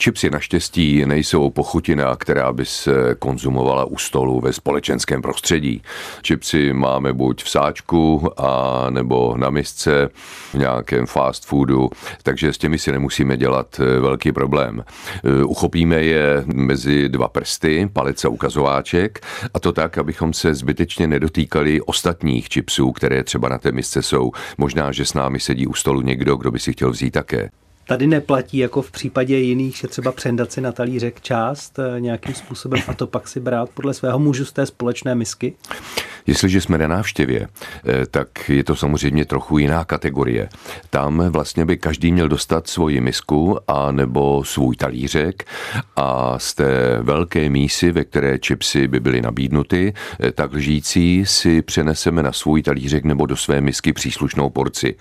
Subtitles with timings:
[0.00, 5.82] Čipsy naštěstí nejsou pochutina, která by se konzumovala u stolu ve společenském prostředí.
[6.22, 10.08] Čipsy máme buď v sáčku, a nebo na misce
[10.50, 11.90] v nějakém fast foodu,
[12.22, 14.84] takže s těmi si nemusíme dělat eh, velký problém.
[15.24, 19.20] Eh, uchopíme je mezi dva prsty, palec a ukazováček,
[19.54, 24.32] a to tak, abychom se zbytečně nedotýkali ostatních čipsů, které třeba na té misce jsou.
[24.58, 27.50] Možná, že s námi sedí u stolu někdo, kdo by si chtěl vzít také.
[27.88, 32.34] Tady neplatí jako v případě jiných, že třeba přendat si na talířek část eh, nějakým
[32.34, 35.54] způsobem a to pak si brát podle svého mužu z té společné misky?
[36.28, 37.48] Jestliže jsme na návštěvě,
[37.86, 40.48] eh, tak je to samozřejmě trochu jiná kategorie.
[40.90, 45.44] Tam vlastně by každý měl dostat svoji misku a nebo svůj talířek
[45.96, 51.62] a z té velké mísy, ve které čipsy by byly nabídnuty, eh, tak lžící si
[51.62, 54.94] přeneseme na svůj talířek nebo do své misky příslušnou porci.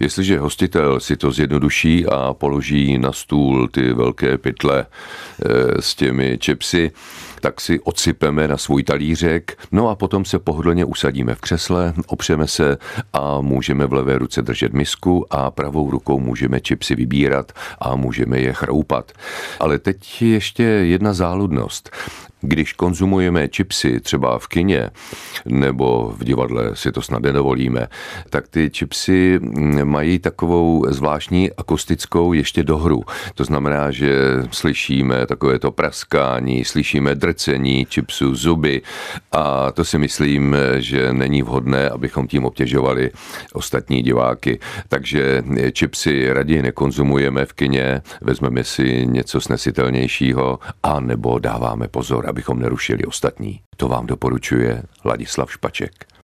[0.00, 6.38] Jestliže hostitel si to zjednoduší a položí na stůl ty velké pytle eh, s těmi
[6.40, 6.92] čipsy,
[7.40, 10.38] tak si odsypeme na svůj talířek, no a potom se
[10.70, 12.78] pohodlně usadíme v křesle, opřeme se
[13.12, 18.40] a můžeme v levé ruce držet misku a pravou rukou můžeme čipsy vybírat a můžeme
[18.40, 19.12] je chroupat.
[19.60, 21.90] Ale teď ještě jedna záludnost.
[22.40, 24.90] Když konzumujeme čipsy třeba v kině
[25.44, 27.86] nebo v divadle si to snad nedovolíme,
[28.30, 29.40] tak ty čipsy
[29.84, 33.02] mají takovou zvláštní akustickou ještě dohru.
[33.34, 34.12] To znamená, že
[34.50, 38.82] slyšíme takové to praskání, slyšíme drcení čipsů, zuby
[39.32, 43.10] a to si myslím, že není vhodné, abychom tím obtěžovali
[43.52, 44.58] ostatní diváky.
[44.88, 52.58] Takže čipsy raději nekonzumujeme v kině, vezmeme si něco snesitelnějšího a nebo dáváme pozor abychom
[52.58, 53.60] nerušili ostatní.
[53.76, 56.10] To vám doporučuje Ladislav Špaček.